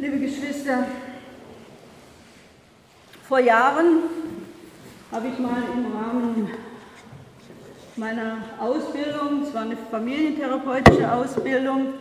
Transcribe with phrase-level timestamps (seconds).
[0.00, 0.86] liebe Geschwister,
[3.28, 3.98] vor Jahren
[5.12, 6.50] habe ich mal im Rahmen
[7.96, 11.94] meiner Ausbildung, es war eine familientherapeutische Ausbildung,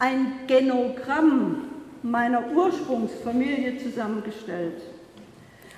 [0.00, 1.68] ein Genogramm
[2.02, 4.82] meiner Ursprungsfamilie zusammengestellt.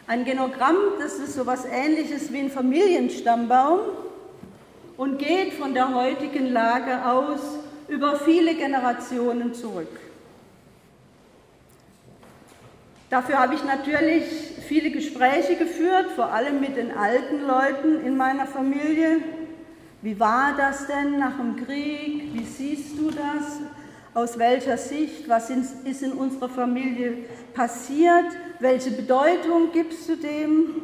[0.07, 3.81] Ein Genogramm, das ist so etwas ähnliches wie ein Familienstammbaum
[4.97, 7.41] und geht von der heutigen Lage aus
[7.89, 10.08] über viele Generationen zurück.
[13.11, 14.25] Dafür habe ich natürlich
[14.69, 19.23] viele Gespräche geführt, vor allem mit den alten Leuten in meiner Familie.
[20.03, 22.35] Wie war das denn nach dem Krieg?
[22.35, 23.61] Wie siehst du das?
[24.13, 25.29] Aus welcher Sicht?
[25.29, 28.27] Was ist in unserer Familie passiert?
[28.61, 30.83] Welche Bedeutung gibst du dem?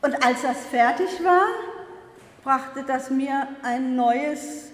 [0.00, 1.46] Und als das fertig war,
[2.42, 4.70] brachte das mir ein neues,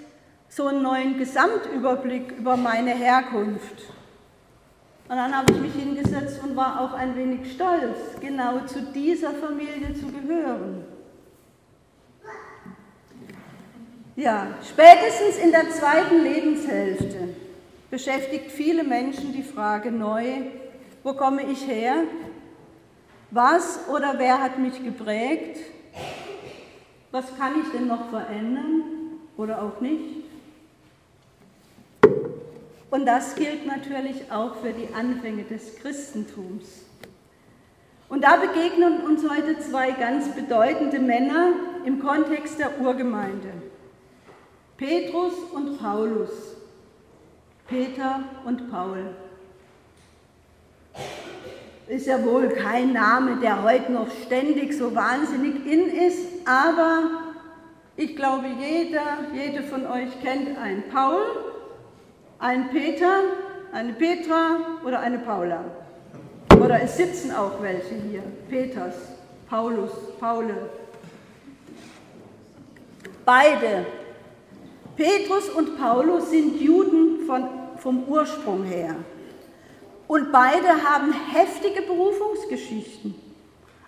[0.48, 3.88] so einen neuen Gesamtüberblick über meine Herkunft.
[5.08, 6.11] Und dann habe ich mich hingesetzt
[6.52, 10.84] und war auch ein wenig stolz, genau zu dieser Familie zu gehören.
[14.16, 17.34] Ja, spätestens in der zweiten Lebenshälfte
[17.90, 20.24] beschäftigt viele Menschen die Frage neu,
[21.02, 22.04] wo komme ich her?
[23.30, 25.58] Was oder wer hat mich geprägt?
[27.10, 28.82] Was kann ich denn noch verändern
[29.38, 30.21] oder auch nicht?
[32.92, 36.84] Und das gilt natürlich auch für die Anfänge des Christentums.
[38.10, 41.54] Und da begegnen uns heute zwei ganz bedeutende Männer
[41.86, 43.48] im Kontext der Urgemeinde.
[44.76, 46.28] Petrus und Paulus.
[47.66, 49.14] Peter und Paul.
[51.88, 57.22] Ist ja wohl kein Name, der heute noch ständig so wahnsinnig in ist, aber
[57.96, 61.51] ich glaube, jeder, jede von euch kennt einen Paul
[62.42, 63.20] ein Peter,
[63.72, 65.64] eine Petra oder eine Paula.
[66.60, 68.22] Oder es sitzen auch welche hier.
[68.50, 68.96] Peters,
[69.48, 70.70] Paulus, Paule.
[73.24, 73.86] Beide,
[74.96, 78.96] Petrus und Paulus, sind Juden von, vom Ursprung her.
[80.08, 83.14] Und beide haben heftige Berufungsgeschichten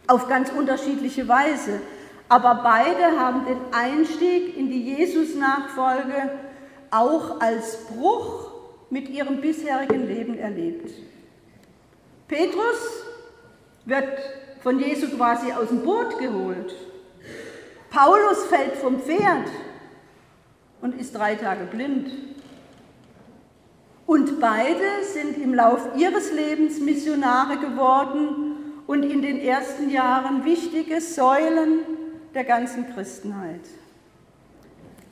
[0.06, 1.81] auf ganz unterschiedliche Weise.
[2.28, 6.31] Aber beide haben den Einstieg in die Jesus-Nachfolge
[6.91, 8.50] auch als Bruch
[8.91, 10.91] mit ihrem bisherigen Leben erlebt.
[12.28, 13.05] Petrus
[13.84, 14.19] wird
[14.61, 16.75] von Jesu quasi aus dem Boot geholt.
[17.91, 19.49] Paulus fällt vom Pferd
[20.81, 22.11] und ist drei Tage blind.
[24.06, 28.55] Und beide sind im Lauf ihres Lebens Missionare geworden
[28.87, 31.81] und in den ersten Jahren wichtige Säulen
[32.34, 33.62] der ganzen Christenheit.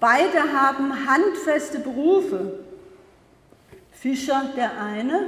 [0.03, 2.59] Beide haben handfeste Berufe.
[3.93, 5.27] Fischer der eine,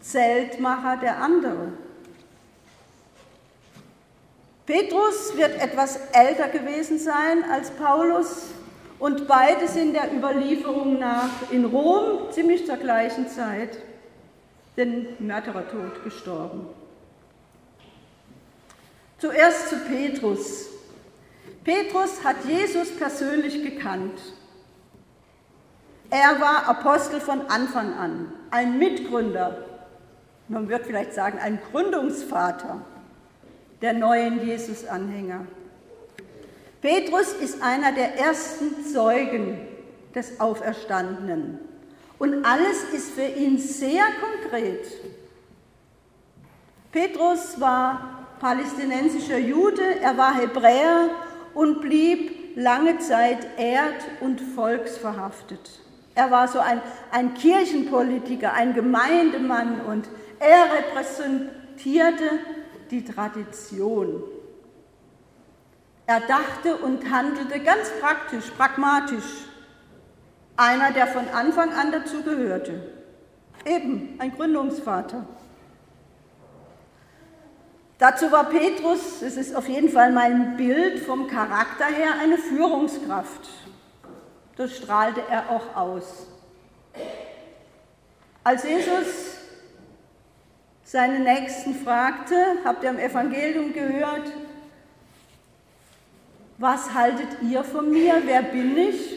[0.00, 1.68] Zeltmacher der andere.
[4.66, 8.46] Petrus wird etwas älter gewesen sein als Paulus
[8.98, 13.78] und beide sind der Überlieferung nach in Rom ziemlich zur gleichen Zeit
[14.76, 16.66] den Märtyrertod gestorben.
[19.18, 20.72] Zuerst zu Petrus.
[21.64, 24.18] Petrus hat Jesus persönlich gekannt.
[26.10, 29.64] Er war Apostel von Anfang an, ein Mitgründer,
[30.48, 32.82] man wird vielleicht sagen, ein Gründungsvater
[33.80, 35.46] der neuen Jesus-Anhänger.
[36.80, 39.58] Petrus ist einer der ersten Zeugen
[40.14, 41.58] des Auferstandenen.
[42.18, 44.86] Und alles ist für ihn sehr konkret.
[46.90, 51.10] Petrus war palästinensischer Jude, er war Hebräer
[51.54, 55.80] und blieb lange Zeit erd- und volksverhaftet.
[56.14, 56.80] Er war so ein,
[57.10, 60.08] ein Kirchenpolitiker, ein Gemeindemann und
[60.38, 62.38] er repräsentierte
[62.90, 64.22] die Tradition.
[66.06, 69.46] Er dachte und handelte ganz praktisch, pragmatisch.
[70.56, 72.92] Einer, der von Anfang an dazu gehörte.
[73.64, 75.24] Eben ein Gründungsvater.
[78.02, 83.48] Dazu war Petrus, es ist auf jeden Fall mein Bild vom Charakter her, eine Führungskraft.
[84.56, 86.26] Das strahlte er auch aus.
[88.42, 89.36] Als Jesus
[90.82, 92.34] seine Nächsten fragte,
[92.64, 94.32] habt ihr im Evangelium gehört,
[96.58, 99.12] was haltet ihr von mir, wer bin ich?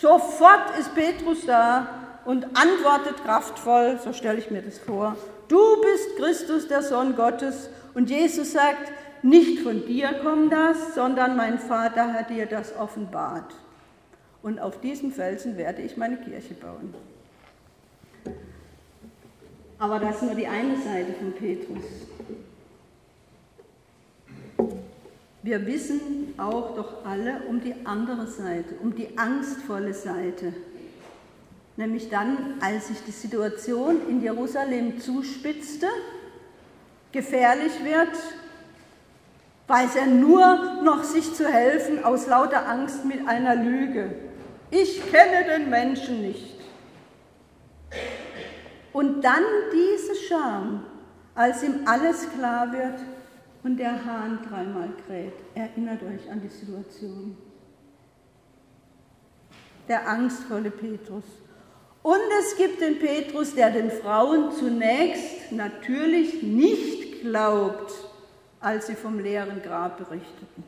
[0.00, 1.88] Sofort ist Petrus da
[2.24, 5.16] und antwortet kraftvoll, so stelle ich mir das vor,
[5.48, 8.92] du bist Christus, der Sohn Gottes, und Jesus sagt,
[9.24, 13.52] nicht von dir kommt das, sondern mein Vater hat dir das offenbart.
[14.40, 16.94] Und auf diesem Felsen werde ich meine Kirche bauen.
[19.80, 21.82] Aber das ist nur die eine Seite von Petrus.
[25.42, 30.52] Wir wissen auch doch alle um die andere Seite, um die angstvolle Seite.
[31.76, 35.88] Nämlich dann, als sich die Situation in Jerusalem zuspitzte,
[37.12, 38.16] gefährlich wird,
[39.66, 44.10] weiß er nur noch sich zu helfen aus lauter Angst mit einer Lüge.
[44.70, 46.58] Ich kenne den Menschen nicht.
[48.92, 50.84] Und dann diese Scham,
[51.34, 53.00] als ihm alles klar wird
[53.62, 55.34] und der Hahn dreimal kräht.
[55.54, 57.36] Erinnert euch an die Situation.
[59.88, 61.24] Der angstvolle Petrus.
[62.02, 67.92] Und es gibt den Petrus, der den Frauen zunächst natürlich nicht glaubt,
[68.60, 70.64] als sie vom leeren Grab berichteten.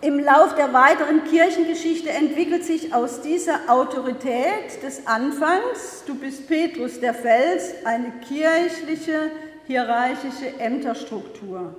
[0.00, 7.00] Im Lauf der weiteren Kirchengeschichte entwickelt sich aus dieser Autorität des Anfangs, du bist Petrus
[7.00, 9.30] der Fels, eine kirchliche,
[9.66, 11.74] hierarchische Ämterstruktur.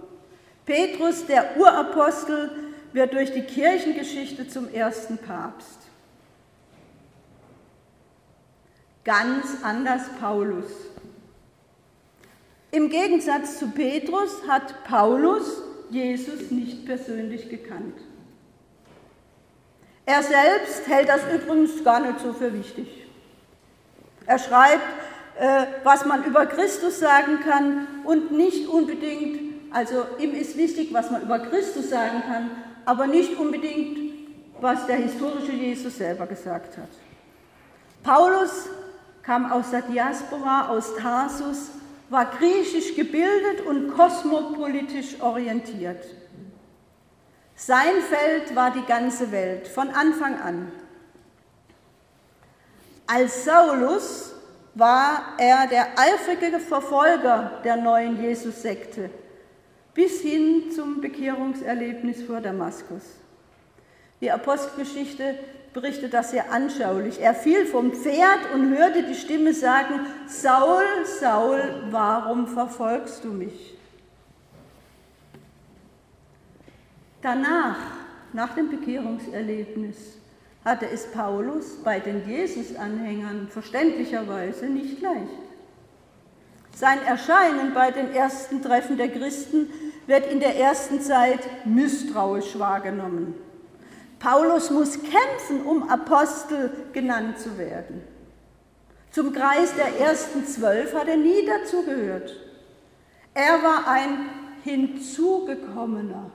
[0.66, 2.50] Petrus, der Urapostel,
[2.94, 5.78] wird durch die Kirchengeschichte zum ersten Papst.
[9.04, 10.66] Ganz anders Paulus.
[12.76, 17.96] Im Gegensatz zu Petrus hat Paulus Jesus nicht persönlich gekannt.
[20.06, 23.08] Er selbst hält das übrigens gar nicht so für wichtig.
[24.26, 24.84] Er schreibt,
[25.40, 31.10] äh, was man über Christus sagen kann und nicht unbedingt, also ihm ist wichtig, was
[31.12, 32.52] man über Christus sagen kann,
[32.84, 34.00] aber nicht unbedingt,
[34.60, 36.90] was der historische Jesus selber gesagt hat.
[38.04, 38.68] Paulus
[39.24, 41.70] kam aus der Diaspora, aus Tarsus,
[42.10, 46.06] war griechisch gebildet und kosmopolitisch orientiert.
[47.56, 50.72] Sein Feld war die ganze Welt von Anfang an.
[53.08, 54.34] Als Saulus
[54.74, 59.10] war er der eifrige Verfolger der neuen Jesus-Sekte
[59.96, 63.04] bis hin zum Bekehrungserlebnis vor Damaskus.
[64.20, 65.40] Die Apostelgeschichte
[65.76, 67.20] berichtet das sehr anschaulich.
[67.22, 70.86] Er fiel vom Pferd und hörte die Stimme sagen, Saul,
[71.20, 73.78] Saul, warum verfolgst du mich?
[77.22, 77.76] Danach,
[78.32, 79.98] nach dem Bekehrungserlebnis,
[80.64, 85.28] hatte es Paulus bei den Jesus-Anhängern verständlicherweise nicht leicht.
[86.74, 89.70] Sein Erscheinen bei den ersten Treffen der Christen
[90.08, 93.36] wird in der ersten Zeit misstrauisch wahrgenommen.
[94.20, 98.02] Paulus muss kämpfen, um Apostel genannt zu werden.
[99.12, 102.36] Zum Kreis der ersten zwölf hat er nie dazugehört.
[103.34, 104.30] Er war ein
[104.64, 106.32] Hinzugekommener.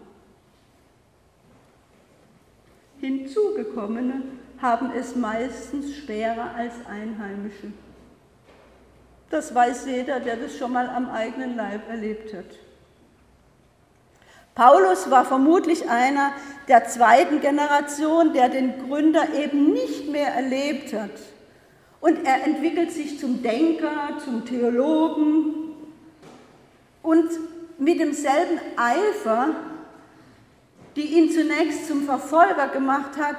[3.01, 4.23] Hinzugekommene
[4.61, 7.73] haben es meistens schwerer als Einheimische.
[9.31, 12.47] Das weiß jeder, der das schon mal am eigenen Leib erlebt hat.
[14.55, 16.33] Paulus war vermutlich einer
[16.69, 21.11] der zweiten Generation, der den Gründer eben nicht mehr erlebt hat.
[22.01, 25.55] Und er entwickelt sich zum Denker, zum Theologen
[27.03, 27.29] und
[27.79, 29.55] mit demselben Eifer
[30.97, 33.39] die ihn zunächst zum Verfolger gemacht hat,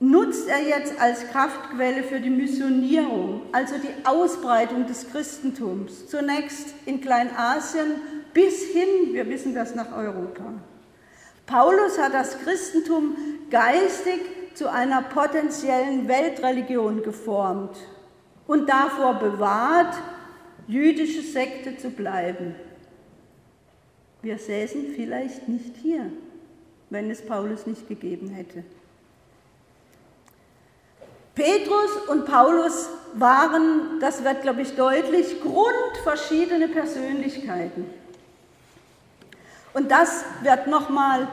[0.00, 7.00] nutzt er jetzt als Kraftquelle für die Missionierung, also die Ausbreitung des Christentums, zunächst in
[7.00, 7.92] Kleinasien
[8.34, 10.44] bis hin, wir wissen das, nach Europa.
[11.46, 13.16] Paulus hat das Christentum
[13.50, 14.20] geistig
[14.54, 17.76] zu einer potenziellen Weltreligion geformt
[18.46, 19.94] und davor bewahrt,
[20.66, 22.54] jüdische Sekte zu bleiben.
[24.22, 26.10] Wir säßen vielleicht nicht hier,
[26.90, 28.64] wenn es Paulus nicht gegeben hätte.
[31.34, 37.86] Petrus und Paulus waren, das wird, glaube ich, deutlich, grundverschiedene Persönlichkeiten.
[39.74, 41.28] Und das wird nochmal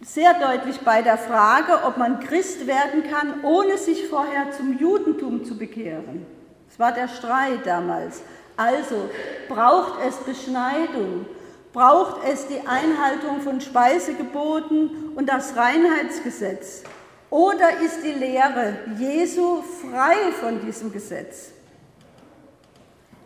[0.00, 5.44] sehr deutlich bei der Frage, ob man Christ werden kann, ohne sich vorher zum Judentum
[5.44, 6.26] zu bekehren.
[6.68, 8.22] Das war der Streit damals.
[8.56, 9.08] Also
[9.48, 11.26] braucht es Beschneidung
[11.72, 16.82] braucht es die Einhaltung von Speisegeboten und das Reinheitsgesetz?
[17.30, 21.52] Oder ist die Lehre Jesu frei von diesem Gesetz?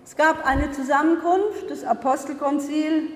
[0.04, 3.08] Es gab eine Zusammenkunft des Apostelkonzil,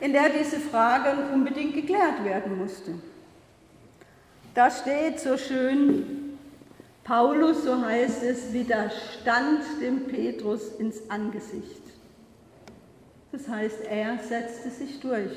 [0.00, 2.94] in der diese Frage unbedingt geklärt werden musste.
[4.54, 6.38] Da steht so schön,
[7.04, 11.82] Paulus, so heißt es, widerstand dem Petrus ins Angesicht.
[13.32, 15.32] Das heißt, er setzte sich durch.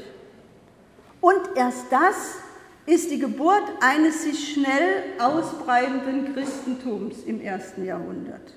[1.19, 2.35] Und erst das
[2.85, 8.53] ist die Geburt eines sich schnell ausbreitenden Christentums im ersten Jahrhundert.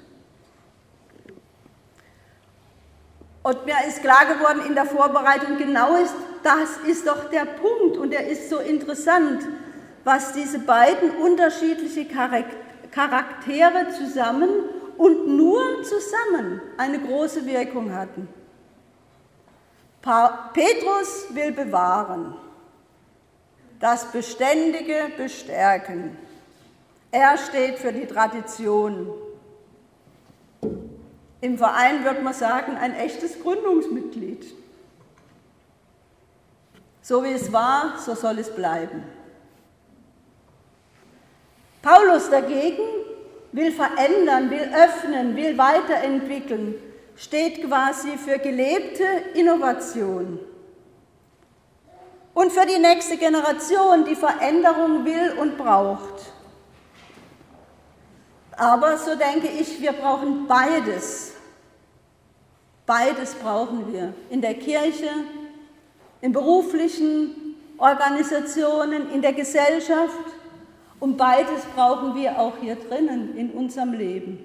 [3.44, 7.98] Und mir ist klar geworden in der Vorbereitung, genau ist, das ist doch der Punkt
[7.98, 9.42] und der ist so interessant,
[10.02, 14.48] was diese beiden unterschiedliche Charaktere zusammen
[14.96, 18.28] und nur zusammen eine große Wirkung hatten.
[20.54, 22.34] Petrus will bewahren,
[23.78, 26.16] das Beständige bestärken.
[27.10, 29.06] Er steht für die Tradition.
[31.44, 34.46] Im Verein wird man sagen, ein echtes Gründungsmitglied.
[37.02, 39.04] So wie es war, so soll es bleiben.
[41.82, 42.82] Paulus dagegen
[43.52, 46.76] will verändern, will öffnen, will weiterentwickeln,
[47.14, 50.38] steht quasi für gelebte Innovation.
[52.32, 56.22] Und für die nächste Generation, die Veränderung will und braucht.
[58.56, 61.33] Aber so denke ich, wir brauchen beides.
[62.86, 64.14] Beides brauchen wir.
[64.30, 65.08] In der Kirche,
[66.20, 70.24] in beruflichen Organisationen, in der Gesellschaft.
[71.00, 74.38] Und beides brauchen wir auch hier drinnen in unserem Leben.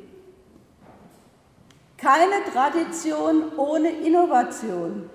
[1.98, 5.10] Keine Tradition ohne Innovation.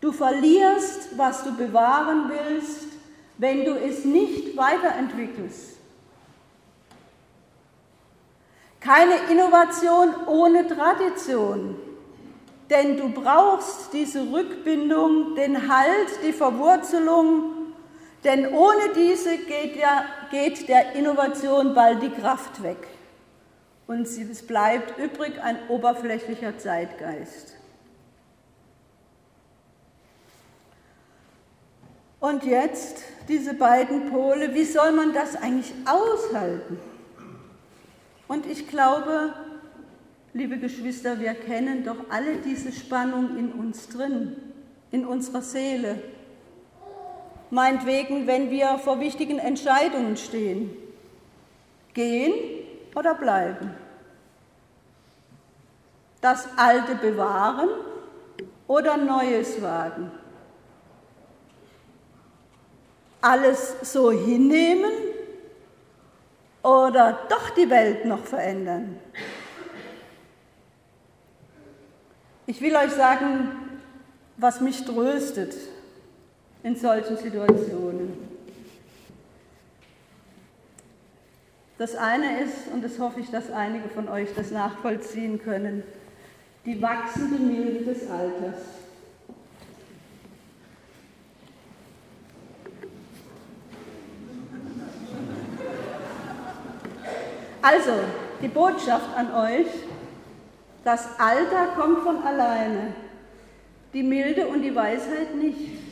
[0.00, 2.86] Du verlierst, was du bewahren willst,
[3.36, 5.77] wenn du es nicht weiterentwickelst.
[8.80, 11.76] Keine Innovation ohne Tradition,
[12.70, 17.72] denn du brauchst diese Rückbindung, den Halt, die Verwurzelung,
[18.24, 22.88] denn ohne diese geht, ja, geht der Innovation bald die Kraft weg
[23.88, 27.54] und es bleibt übrig ein oberflächlicher Zeitgeist.
[32.20, 36.78] Und jetzt diese beiden Pole, wie soll man das eigentlich aushalten?
[38.28, 39.32] Und ich glaube,
[40.34, 44.36] liebe Geschwister, wir kennen doch alle diese Spannung in uns drin,
[44.90, 46.02] in unserer Seele.
[47.50, 50.70] Meinetwegen, wenn wir vor wichtigen Entscheidungen stehen.
[51.94, 52.34] Gehen
[52.94, 53.74] oder bleiben?
[56.20, 57.70] Das Alte bewahren
[58.66, 60.10] oder Neues wagen?
[63.22, 65.07] Alles so hinnehmen
[66.68, 68.98] oder doch die Welt noch verändern?
[72.46, 73.50] Ich will euch sagen,
[74.36, 75.54] was mich tröstet
[76.62, 78.28] in solchen Situationen.
[81.78, 85.82] Das eine ist, und das hoffe ich, dass einige von euch das nachvollziehen können,
[86.64, 88.62] die wachsende Milde des Alters.
[97.62, 97.92] Also,
[98.40, 99.66] die Botschaft an euch,
[100.84, 102.94] das Alter kommt von alleine,
[103.92, 105.88] die Milde und die Weisheit nicht.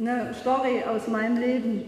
[0.00, 1.84] eine Story aus meinem Leben.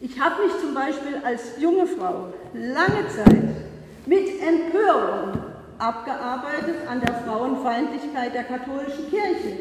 [0.00, 3.56] Ich habe mich zum Beispiel als junge Frau lange Zeit
[4.06, 5.42] mit Empörung
[5.78, 9.58] abgearbeitet an der Frauenfeindlichkeit der katholischen Kirche.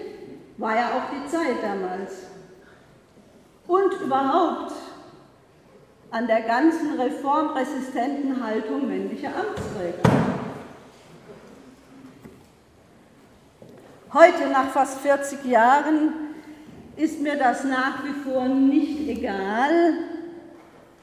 [0.58, 2.28] War ja auch die Zeit damals.
[3.70, 4.74] Und überhaupt
[6.10, 10.10] an der ganzen reformresistenten Haltung männlicher Amtsträger.
[14.12, 16.14] Heute, nach fast 40 Jahren,
[16.96, 19.94] ist mir das nach wie vor nicht egal,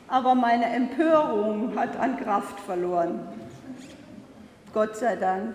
[0.09, 3.29] aber meine Empörung hat an Kraft verloren.
[4.75, 5.55] Gott sei Dank.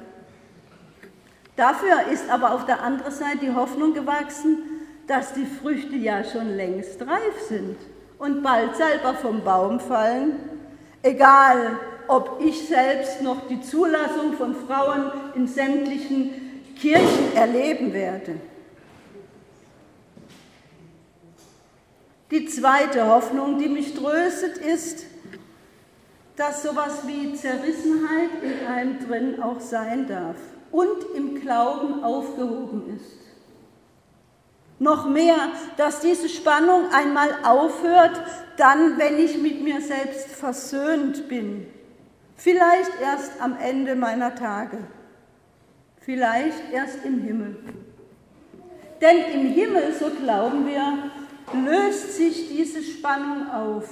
[1.58, 4.71] Dafür ist aber auf der anderen Seite die Hoffnung gewachsen,
[5.12, 7.76] dass die Früchte ja schon längst reif sind
[8.18, 10.38] und bald selber vom Baum fallen,
[11.02, 11.78] egal
[12.08, 18.36] ob ich selbst noch die Zulassung von Frauen in sämtlichen Kirchen erleben werde.
[22.32, 25.06] Die zweite Hoffnung, die mich tröstet, ist,
[26.38, 30.38] dass sowas wie Zerrissenheit in einem drin auch sein darf
[30.72, 33.21] und im Glauben aufgehoben ist.
[34.82, 35.36] Noch mehr,
[35.78, 38.20] dass diese Spannung einmal aufhört,
[38.58, 41.68] dann, wenn ich mit mir selbst versöhnt bin.
[42.36, 44.80] Vielleicht erst am Ende meiner Tage.
[46.00, 47.58] Vielleicht erst im Himmel.
[49.02, 51.12] Denn im Himmel, so glauben wir,
[51.64, 53.88] löst sich diese Spannung auf.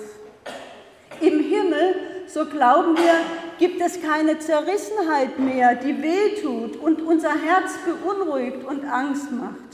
[1.22, 3.14] Im Himmel, so glauben wir,
[3.60, 9.69] gibt es keine Zerrissenheit mehr, die wehtut und unser Herz beunruhigt und Angst macht.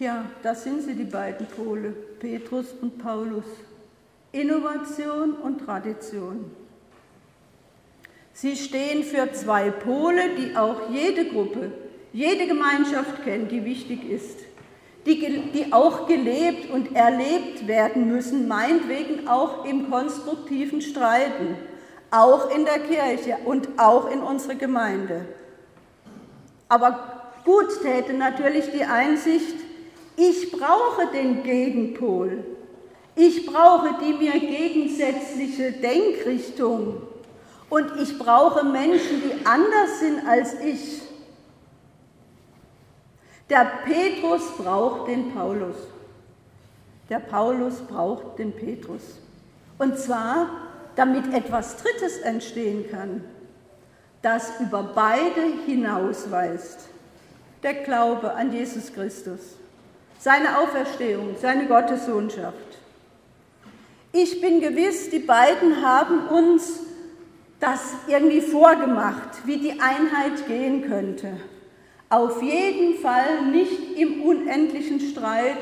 [0.00, 3.44] Ja, das sind sie, die beiden Pole, Petrus und Paulus.
[4.32, 6.50] Innovation und Tradition.
[8.32, 11.72] Sie stehen für zwei Pole, die auch jede Gruppe,
[12.14, 14.38] jede Gemeinschaft kennt, die wichtig ist,
[15.04, 15.18] die,
[15.52, 21.56] die auch gelebt und erlebt werden müssen, meinetwegen auch im konstruktiven Streiten,
[22.10, 25.26] auch in der Kirche und auch in unserer Gemeinde.
[26.70, 29.69] Aber gut täte natürlich die Einsicht,
[30.16, 32.44] ich brauche den Gegenpol.
[33.14, 37.02] Ich brauche die mir gegensätzliche Denkrichtung.
[37.68, 41.02] Und ich brauche Menschen, die anders sind als ich.
[43.48, 45.76] Der Petrus braucht den Paulus.
[47.08, 49.02] Der Paulus braucht den Petrus.
[49.78, 50.48] Und zwar,
[50.94, 53.24] damit etwas Drittes entstehen kann,
[54.22, 56.88] das über beide hinausweist.
[57.62, 59.56] Der Glaube an Jesus Christus,
[60.20, 62.78] seine Auferstehung, seine Gottessohnschaft.
[64.12, 66.80] Ich bin gewiss, die beiden haben uns
[67.58, 71.38] das irgendwie vorgemacht, wie die Einheit gehen könnte.
[72.10, 75.58] Auf jeden Fall nicht im unendlichen Streit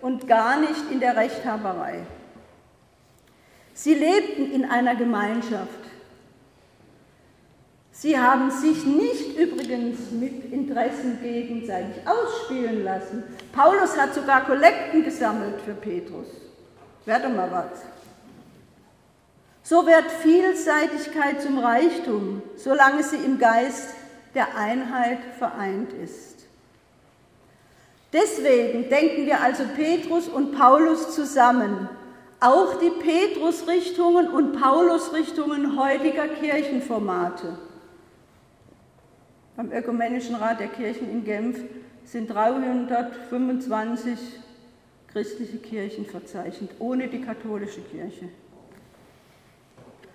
[0.00, 2.00] und gar nicht in der Rechthaberei.
[3.72, 5.81] Sie lebten in einer Gemeinschaft.
[8.02, 13.22] Sie haben sich nicht übrigens mit Interessen gegenseitig ausspielen lassen.
[13.52, 16.26] Paulus hat sogar Kollekten gesammelt für Petrus.
[17.04, 17.82] Werde mal was.
[19.62, 23.90] So wird Vielseitigkeit zum Reichtum, solange sie im Geist
[24.34, 26.40] der Einheit vereint ist.
[28.12, 31.88] Deswegen denken wir also Petrus und Paulus zusammen,
[32.40, 37.58] auch die Petrus-Richtungen und Paulus-Richtungen heutiger Kirchenformate.
[39.62, 41.56] Beim Ökumenischen Rat der Kirchen in Genf
[42.04, 44.18] sind 325
[45.06, 48.28] christliche Kirchen verzeichnet, ohne die katholische Kirche.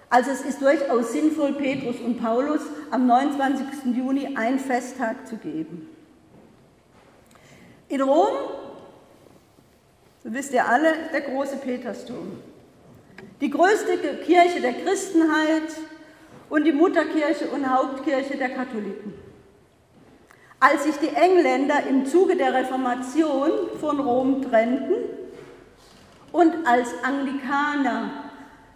[0.10, 2.60] Also es ist durchaus sinnvoll, Petrus und Paulus
[2.92, 3.96] am 29.
[3.96, 5.88] Juni einen Festtag zu geben.
[7.88, 8.36] In Rom,
[10.26, 12.34] so wisst ihr alle, der große Petersdom.
[13.40, 15.72] Die größte Kirche der Christenheit
[16.50, 19.27] und die Mutterkirche und Hauptkirche der Katholiken.
[20.60, 24.96] Als sich die Engländer im Zuge der Reformation von Rom trennten
[26.32, 28.10] und als Anglikaner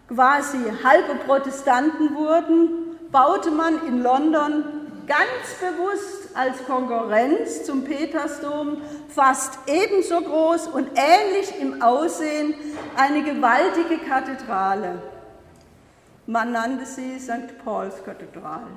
[0.07, 4.63] quasi halbe Protestanten wurden, baute man in London
[5.07, 8.77] ganz bewusst als Konkurrenz zum Petersdom
[9.09, 12.53] fast ebenso groß und ähnlich im Aussehen
[12.95, 15.01] eine gewaltige Kathedrale.
[16.27, 17.57] Man nannte sie St.
[17.65, 18.67] Pauls Kathedrale.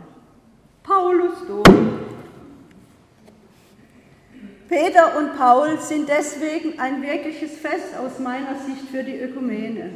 [0.82, 2.13] Paulusdom.
[4.68, 9.90] Peter und Paul sind deswegen ein wirkliches Fest aus meiner Sicht für die Ökumene.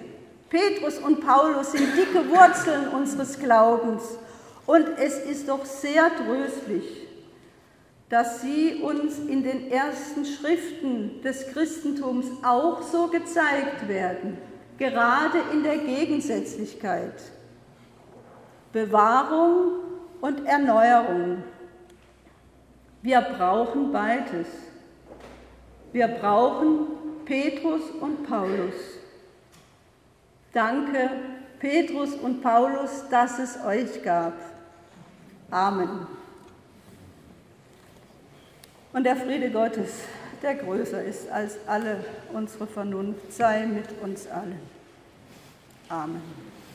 [0.51, 4.03] Petrus und Paulus sind dicke Wurzeln unseres Glaubens
[4.67, 7.07] und es ist doch sehr tröstlich,
[8.09, 14.39] dass sie uns in den ersten Schriften des Christentums auch so gezeigt werden,
[14.79, 17.15] gerade in der Gegensätzlichkeit.
[18.73, 19.81] Bewahrung
[20.21, 21.43] und Erneuerung.
[23.09, 24.49] Wir brauchen beides.
[25.93, 26.89] Wir brauchen
[27.25, 28.75] Petrus und Paulus.
[30.53, 31.09] Danke,
[31.59, 34.35] Petrus und Paulus, dass es euch gab.
[35.51, 36.07] Amen.
[38.93, 40.01] Und der Friede Gottes,
[40.43, 44.61] der größer ist als alle unsere Vernunft, sei mit uns allen.
[45.89, 46.48] Amen.